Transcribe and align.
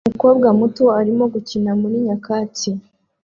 umukobwa 0.07 0.47
muto 0.59 0.83
arimo 0.99 1.23
gukina 1.33 1.71
muri 1.81 1.95
nyakatsi 2.05 2.69